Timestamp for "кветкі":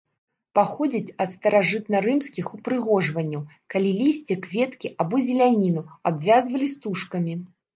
4.49-4.87